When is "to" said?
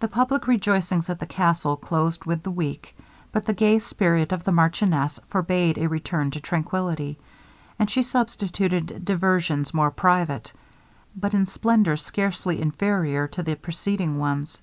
6.32-6.40, 13.28-13.42